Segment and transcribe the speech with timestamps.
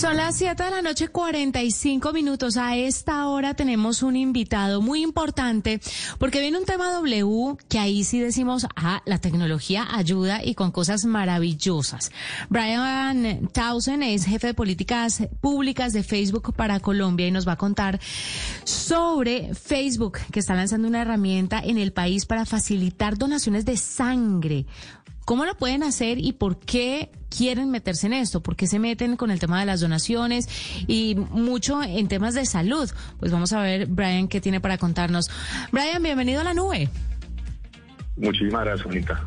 [0.00, 2.56] Son las 7 de la noche, 45 minutos.
[2.56, 5.78] A esta hora tenemos un invitado muy importante
[6.18, 10.70] porque viene un tema W que ahí sí decimos, ah, la tecnología ayuda y con
[10.70, 12.12] cosas maravillosas.
[12.48, 17.58] Brian Townsend es jefe de políticas públicas de Facebook para Colombia y nos va a
[17.58, 18.00] contar
[18.64, 24.64] sobre Facebook que está lanzando una herramienta en el país para facilitar donaciones de sangre.
[25.30, 28.42] ¿Cómo lo pueden hacer y por qué quieren meterse en esto?
[28.42, 30.48] ¿Por qué se meten con el tema de las donaciones
[30.88, 32.90] y mucho en temas de salud?
[33.20, 35.30] Pues vamos a ver, Brian, qué tiene para contarnos.
[35.70, 36.88] Brian, bienvenido a la nube.
[38.16, 39.24] Muchísimas gracias, Bonita.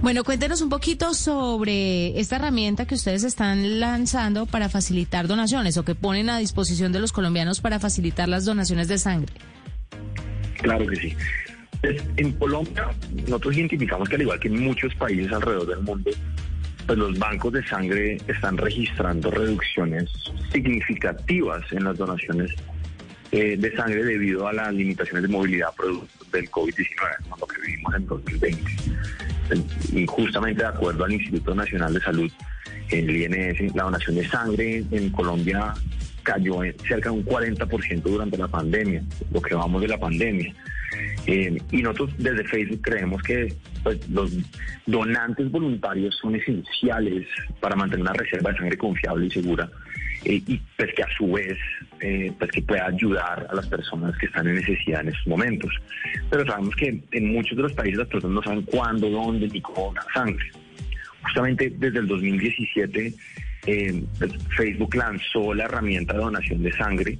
[0.00, 5.84] Bueno, cuéntenos un poquito sobre esta herramienta que ustedes están lanzando para facilitar donaciones o
[5.84, 9.34] que ponen a disposición de los colombianos para facilitar las donaciones de sangre.
[10.62, 11.16] Claro que sí.
[11.80, 12.90] Pues, en Colombia,
[13.22, 16.10] nosotros identificamos que al igual que en muchos países alrededor del mundo,
[16.86, 20.10] pues los bancos de sangre están registrando reducciones
[20.52, 22.52] significativas en las donaciones
[23.32, 27.94] eh, de sangre debido a las limitaciones de movilidad producto del COVID-19, lo que vivimos
[27.94, 28.62] en 2020.
[29.92, 32.30] Y justamente de acuerdo al Instituto Nacional de Salud,
[32.90, 35.74] el INS, la donación de sangre en Colombia
[36.22, 40.54] cayó en cerca de un 40% durante la pandemia, lo que vamos de la pandemia.
[41.26, 44.32] Eh, y nosotros desde Facebook creemos que pues, los
[44.86, 47.26] donantes voluntarios son esenciales
[47.60, 49.68] para mantener una reserva de sangre confiable y segura
[50.24, 51.58] eh, y pues que a su vez
[52.00, 55.70] eh, pues que pueda ayudar a las personas que están en necesidad en estos momentos.
[56.30, 59.60] Pero sabemos que en muchos de los países las personas no saben cuándo, dónde ni
[59.60, 60.46] cómo donar sangre.
[61.22, 63.14] Justamente desde el 2017
[64.18, 67.18] pues, Facebook lanzó la herramienta de donación de sangre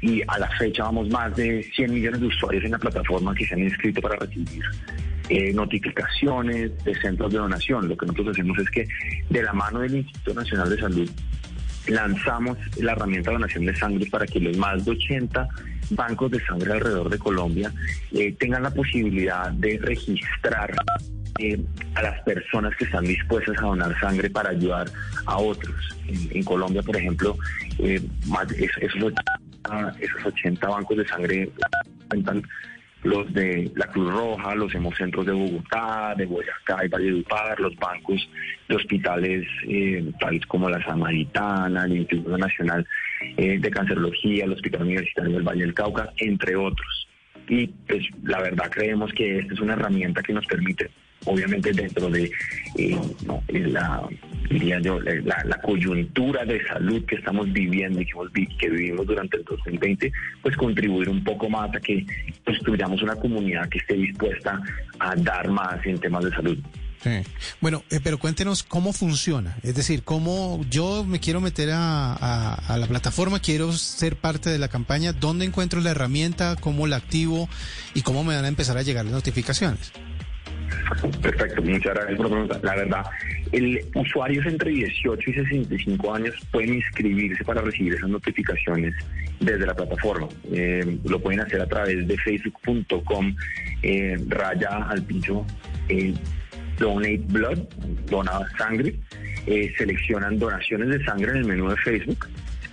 [0.00, 3.46] y a la fecha vamos más de 100 millones de usuarios en la plataforma que
[3.46, 4.62] se han inscrito para recibir
[5.28, 7.88] eh, notificaciones de centros de donación.
[7.88, 8.88] Lo que nosotros hacemos es que
[9.28, 11.10] de la mano del Instituto Nacional de Salud
[11.88, 15.48] lanzamos la herramienta de donación de sangre para que los más de 80
[15.90, 17.72] bancos de sangre alrededor de Colombia
[18.12, 20.74] eh, tengan la posibilidad de registrar
[21.38, 21.60] eh,
[21.94, 24.90] a las personas que están dispuestas a donar sangre para ayudar
[25.26, 25.74] a otros.
[26.30, 27.36] En, Colombia, por ejemplo,
[28.26, 29.12] más, esos
[30.00, 31.50] esos 80 bancos de sangre
[32.08, 32.42] cuentan
[33.04, 38.28] los de la Cruz Roja, los hemocentros de Bogotá, de Boyacá y Valledupar, los bancos
[38.68, 42.86] de hospitales eh, tales como la Samaritana, el Instituto Nacional
[43.36, 47.08] eh, de Cancerología, el Hospital Universitario del Valle del Cauca, entre otros.
[47.48, 50.90] Y pues la verdad creemos que esta es una herramienta que nos permite
[51.24, 52.30] obviamente dentro de
[52.76, 52.98] eh,
[53.48, 54.02] la
[54.48, 58.06] diría yo la, coyuntura de salud que estamos viviendo y
[58.56, 60.12] que, vivimos durante el 2020
[60.42, 62.06] pues contribuir un poco más a que
[62.44, 64.60] construyamos una comunidad que esté dispuesta
[64.98, 66.58] a dar más en temas de salud
[67.02, 67.10] Sí.
[67.60, 69.56] Bueno, eh, pero cuéntenos cómo funciona.
[69.62, 74.58] Es decir, cómo yo me quiero meter a, a, la plataforma, quiero ser parte de
[74.58, 76.56] la campaña, ¿dónde encuentro la herramienta?
[76.56, 77.48] ¿Cómo la activo?
[77.94, 79.92] ¿Y cómo me van a empezar a llegar las notificaciones?
[81.22, 82.60] Perfecto, muchas gracias por la pregunta.
[82.62, 83.04] La verdad,
[83.52, 88.94] el usuarios entre 18 y 65 años pueden inscribirse para recibir esas notificaciones
[89.40, 90.28] desde la plataforma.
[90.52, 93.34] Eh, lo pueden hacer a través de facebook.com
[93.82, 95.46] eh, raya al pincho
[95.88, 96.14] eh,
[96.78, 97.58] donate blood,
[98.08, 98.94] dona sangre.
[99.76, 102.28] seleccionan donaciones de sangre en el menú de Facebook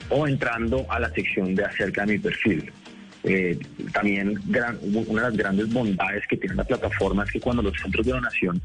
[0.10, 2.72] o entrando a la sección de acerca de mi perfil.
[3.28, 3.58] Eh,
[3.92, 4.40] también
[5.08, 8.12] una de las grandes bondades que tiene la plataforma es que cuando los centros de
[8.12, 8.62] donación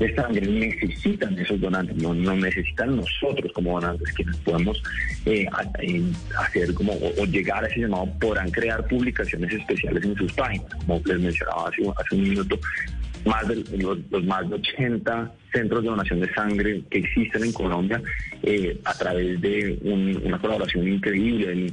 [0.00, 4.82] de sangre necesitan esos donantes, no, necesitan nosotros como donantes, quienes podemos
[5.26, 5.46] eh,
[6.38, 11.00] hacer como o, llegar a ese llamado, podrán crear publicaciones especiales en sus páginas, como
[11.04, 12.58] les mencionaba hace, hace un minuto,
[13.24, 18.00] más de los, más de 80 centros de donación de sangre que existen en Colombia
[18.42, 21.72] eh, a través de una colaboración increíble del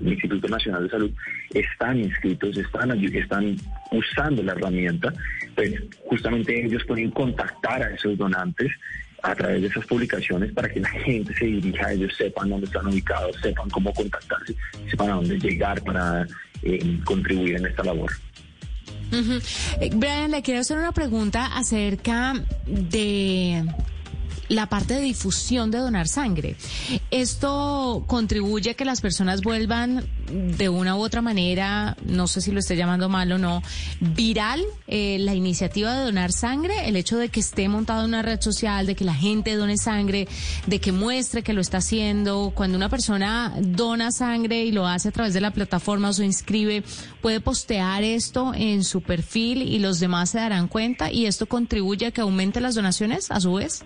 [0.00, 1.10] Instituto, Nacional de Salud
[1.52, 3.56] están inscritos, están, están
[3.90, 5.12] usando la herramienta,
[5.54, 8.70] pues justamente ellos pueden contactar a esos donantes
[9.22, 12.66] a través de esas publicaciones para que la gente se dirija a ellos, sepan dónde
[12.66, 14.54] están ubicados, sepan cómo contactarse,
[14.88, 16.26] sepan a dónde llegar para
[16.62, 18.10] eh, contribuir en esta labor.
[19.12, 22.34] Eh, Brian, le quiero hacer una pregunta acerca
[22.66, 23.64] de
[24.48, 26.56] la parte de difusión de donar sangre.
[27.10, 32.50] Esto contribuye a que las personas vuelvan de una u otra manera, no sé si
[32.50, 33.62] lo esté llamando mal o no,
[34.00, 38.22] viral eh, la iniciativa de donar sangre, el hecho de que esté montado en una
[38.22, 40.28] red social, de que la gente done sangre,
[40.66, 42.52] de que muestre que lo está haciendo.
[42.54, 46.24] Cuando una persona dona sangre y lo hace a través de la plataforma o se
[46.24, 46.82] inscribe,
[47.20, 52.06] puede postear esto en su perfil y los demás se darán cuenta y esto contribuye
[52.06, 53.84] a que aumente las donaciones a su vez.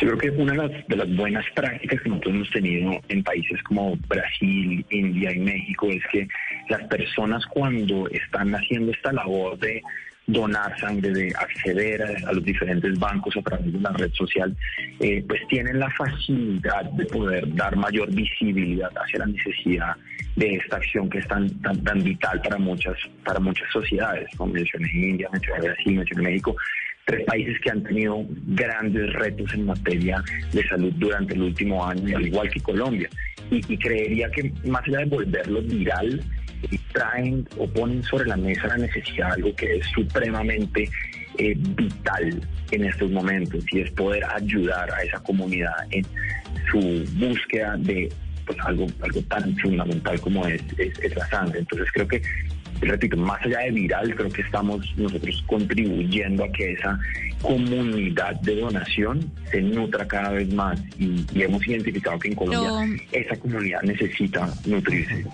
[0.00, 3.96] Yo creo que una de las, buenas prácticas que nosotros hemos tenido en países como
[4.08, 6.28] Brasil, India y México es que
[6.68, 9.82] las personas cuando están haciendo esta labor de
[10.28, 14.56] donar sangre, de acceder a, los diferentes bancos a través de la red social,
[15.00, 19.96] eh, pues tienen la facilidad de poder dar mayor visibilidad hacia la necesidad
[20.36, 24.52] de esta acción que es tan, tan, tan vital para muchas, para muchas sociedades, como
[24.52, 26.56] mencioné India, mencioné Brasil, mencioné México,
[27.08, 30.22] tres países que han tenido grandes retos en materia
[30.52, 33.08] de salud durante el último año, al igual que Colombia.
[33.50, 36.22] Y, creería que más allá de volverlo viral,
[36.92, 40.90] traen o ponen sobre la mesa la necesidad de algo que es supremamente
[41.38, 46.04] eh, vital en estos momentos y es poder ayudar a esa comunidad en
[46.70, 48.12] su búsqueda de
[48.44, 51.60] pues algo algo tan fundamental como es, es la sangre.
[51.60, 52.20] Entonces creo que
[52.80, 56.98] repito, más allá de viral, creo que estamos nosotros contribuyendo a que esa
[57.42, 63.36] comunidad de donación se nutra cada vez más y, hemos identificado que en Colombia esa
[63.36, 65.24] comunidad necesita nutrirse.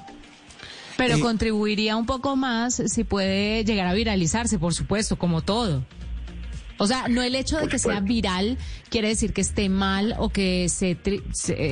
[0.97, 5.83] Pero contribuiría un poco más si puede llegar a viralizarse, por supuesto, como todo.
[6.79, 10.29] O sea, no el hecho de que sea viral quiere decir que esté mal o
[10.29, 10.99] que se,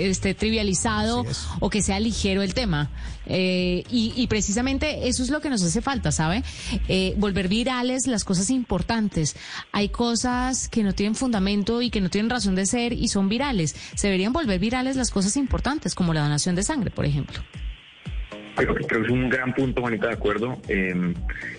[0.08, 1.24] esté trivializado
[1.60, 2.90] o que sea ligero el tema.
[3.26, 6.42] Eh, y, precisamente eso es lo que nos hace falta, ¿sabe?
[6.88, 9.36] Eh, volver virales las cosas importantes.
[9.72, 13.28] Hay cosas que no tienen fundamento y que no tienen razón de ser y son
[13.28, 13.76] virales.
[13.94, 17.42] Se deberían volver virales las cosas importantes, como la donación de sangre, por ejemplo.
[18.54, 20.58] Creo que, es un gran punto, Juanita, de acuerdo.
[20.68, 21.14] Em,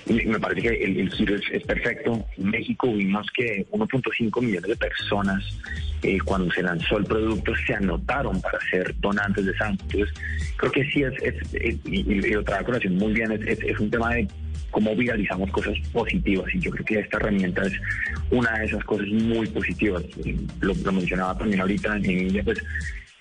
[0.07, 2.23] me parece que el, giro es, perfecto.
[2.37, 5.43] En México vimos que 1.5 millones de personas,
[6.03, 9.83] eh, cuando se lanzó el producto, se anotaron para ser donantes de sangre.
[9.85, 10.13] Entonces,
[10.57, 14.27] creo que sí es, es, y, lo trabajo muy bien, es, un tema de
[14.69, 17.73] cómo viralizamos cosas positivas y yo creo que esta herramienta es
[18.31, 20.03] una de esas cosas muy positivas.
[20.61, 22.59] Lo, lo mencionaba también ahorita en India, pues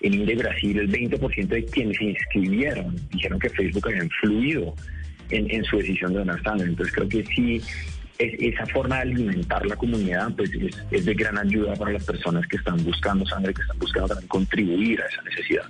[0.03, 4.75] en India Brasil, el 20% de quienes se inscribieron dijeron que Facebook había influido
[5.29, 6.67] en, su decisión de donar sangre.
[6.67, 7.61] Entonces creo que sí,
[8.19, 10.51] es, esa forma de alimentar la comunidad pues
[10.91, 14.27] es, de gran ayuda para las personas que están buscando sangre, que están buscando también
[14.27, 15.65] contribuir a esa necesidad.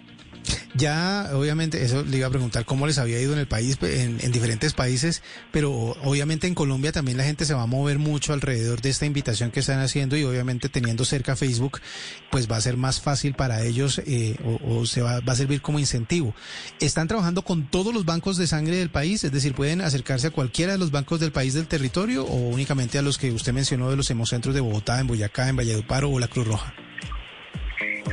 [0.75, 4.18] Ya, obviamente, eso le iba a preguntar cómo les había ido en el país, en,
[4.31, 5.22] diferentes países,
[5.52, 5.72] pero
[6.04, 9.52] obviamente en Colombia también la gente se va a mover mucho alrededor de esta invitación
[9.52, 11.80] que están haciendo y obviamente teniendo cerca Facebook,
[12.31, 14.36] pues va a ser más fácil para ellos eh,
[14.66, 16.34] o, se va, va, a servir como incentivo.
[16.80, 19.24] ¿Están trabajando con todos los bancos de sangre del país?
[19.24, 22.98] Es decir, ¿pueden acercarse a cualquiera de los bancos del país del territorio o únicamente
[22.98, 26.18] a los que usted mencionó de los hemocentros de Bogotá, en Boyacá, en Valledupar o
[26.18, 26.74] la Cruz Roja?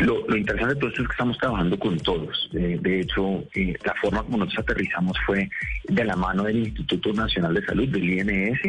[0.00, 2.48] Lo, interesante de todo esto es que estamos trabajando con todos.
[2.52, 5.48] de hecho, eh, la forma como nosotros aterrizamos fue
[5.88, 8.60] de la mano del Instituto Nacional de Salud, del INS,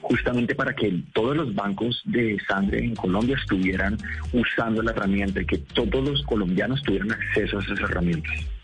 [0.00, 3.98] justamente para que todos los bancos de sangre en Colombia estuvieran
[4.32, 8.57] usando la herramienta y que todos los colombianos tuvieran acceso a esas herramientas.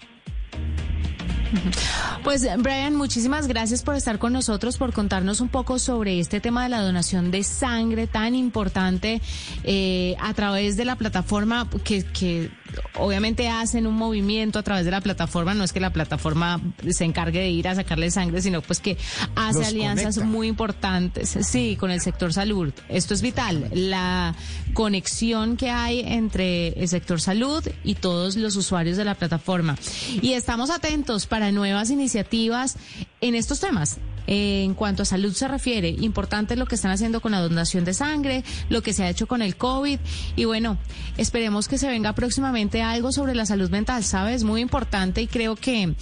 [2.25, 6.63] Pues Brian, muchísimas gracias por estar con nosotros, por contarnos un poco sobre este tema
[6.63, 9.21] de la donación de sangre tan importante
[9.63, 12.51] eh, a través de la plataforma que, que
[12.97, 17.05] obviamente hacen un movimiento a través de la plataforma, no es que la plataforma se
[17.05, 18.97] encargue de ir a sacarle sangre, sino pues que
[19.35, 22.73] hace alianzas muy importantes, sí, con el sector salud.
[22.89, 24.35] Esto es vital, la
[24.73, 29.77] conexión que hay entre el sector salud y todos los usuarios de la plataforma.
[30.21, 32.77] Y estamos atentos para nuevas iniciativas
[33.21, 37.33] en estos temas en cuanto a salud se refiere, importante lo que están haciendo con
[37.33, 39.99] la donación de sangre, lo que se ha hecho con el COVID
[40.37, 40.79] y bueno,
[41.17, 44.45] esperemos que se venga próximamente algo sobre la salud mental, ¿sabes?
[44.45, 45.95] Muy importante y creo que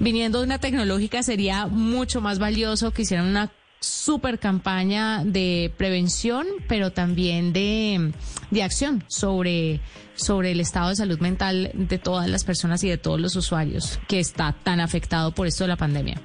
[0.00, 3.50] viniendo de una tecnológica sería mucho más valioso que hicieran una
[3.84, 8.12] super campaña de prevención, pero también de,
[8.50, 9.80] de acción sobre,
[10.14, 14.00] sobre el estado de salud mental de todas las personas y de todos los usuarios
[14.08, 16.20] que está tan afectado por esto de la pandemia.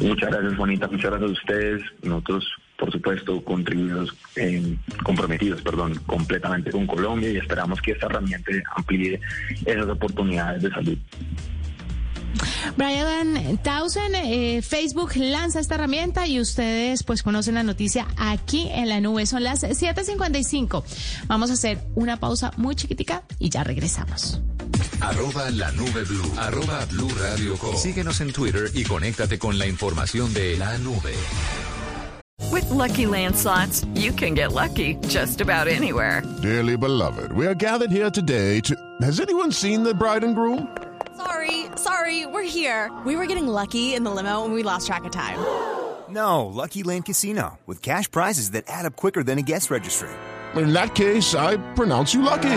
[0.00, 0.88] Muchas gracias, Juanita.
[0.88, 1.82] Muchas gracias a ustedes.
[2.02, 2.46] Nosotros,
[2.78, 9.20] por supuesto, contribuimos, eh, comprometidos, perdón, completamente con Colombia y esperamos que esta herramienta amplíe
[9.64, 10.98] esas oportunidades de salud.
[12.76, 18.88] Brian Townsend, eh, Facebook lanza esta herramienta y ustedes pues conocen la noticia aquí en
[18.88, 19.26] la nube.
[19.26, 20.84] Son las 7.55.
[21.26, 24.42] Vamos a hacer una pausa muy chiquitica y ya regresamos.
[25.00, 26.32] Arroba la nube blue.
[26.38, 27.74] Arroba blue radio com.
[27.76, 31.14] Síguenos en Twitter y conéctate con la información de la nube.
[32.52, 36.22] With lucky landslots, you can get lucky just about anywhere.
[36.42, 38.74] Dearly beloved, we are gathered here today to.
[39.02, 40.68] Has anyone seen the bride and groom?
[41.16, 42.90] Sorry, sorry, we're here.
[43.04, 45.38] We were getting lucky in the limo and we lost track of time.
[46.08, 50.08] No, Lucky Land Casino, with cash prizes that add up quicker than a guest registry.
[50.54, 52.56] In that case, I pronounce you lucky.